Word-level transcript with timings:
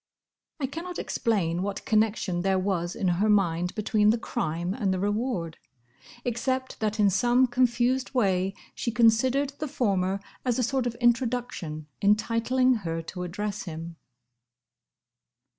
I 0.59 0.65
cannot 0.65 0.97
explain 0.97 1.61
what 1.61 1.85
connection 1.85 2.41
there 2.41 2.57
was 2.57 2.95
in 2.95 3.07
her 3.07 3.29
mind 3.29 3.75
between 3.75 4.09
the 4.09 4.17
crime 4.17 4.73
and 4.73 4.91
the 4.91 4.97
reward, 4.97 5.59
except 6.25 6.79
that 6.79 6.99
in 6.99 7.11
some 7.11 7.45
confused 7.45 8.11
way 8.15 8.55
she 8.73 8.89
considered 8.89 9.51
the 9.59 9.67
former 9.67 10.19
as 10.43 10.57
a 10.57 10.63
sort 10.63 10.87
of 10.87 10.95
introduction 10.95 11.85
entitling 12.01 12.77
her 12.81 13.03
to 13.03 13.21
address 13.21 13.65
him. 13.65 13.95